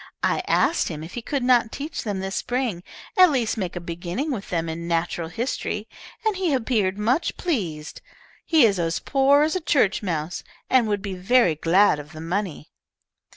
[0.23, 2.81] I asked him if he could not teach them this spring,
[3.15, 5.87] at least make a beginning with them in natural history,
[6.25, 8.01] and he appeared much pleased.
[8.43, 12.19] He is as poor as a church mouse, and would be very glad of the
[12.21, 12.71] money."